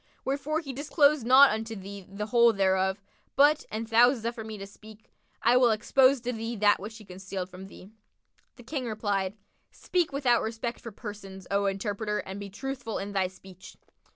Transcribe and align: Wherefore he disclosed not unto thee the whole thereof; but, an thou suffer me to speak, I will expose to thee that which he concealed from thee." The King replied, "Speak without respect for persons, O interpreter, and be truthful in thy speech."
Wherefore 0.25 0.61
he 0.61 0.73
disclosed 0.73 1.27
not 1.27 1.51
unto 1.51 1.75
thee 1.75 2.07
the 2.09 2.25
whole 2.25 2.53
thereof; 2.53 2.99
but, 3.35 3.65
an 3.69 3.83
thou 3.83 4.11
suffer 4.15 4.43
me 4.43 4.57
to 4.57 4.65
speak, 4.65 5.13
I 5.43 5.55
will 5.57 5.69
expose 5.69 6.19
to 6.21 6.33
thee 6.33 6.55
that 6.55 6.79
which 6.79 6.97
he 6.97 7.05
concealed 7.05 7.49
from 7.49 7.67
thee." 7.67 7.91
The 8.55 8.63
King 8.63 8.87
replied, 8.87 9.37
"Speak 9.69 10.11
without 10.11 10.41
respect 10.41 10.81
for 10.81 10.91
persons, 10.91 11.45
O 11.51 11.67
interpreter, 11.67 12.17
and 12.17 12.39
be 12.39 12.49
truthful 12.49 12.97
in 12.97 13.11
thy 13.11 13.27
speech." 13.27 13.77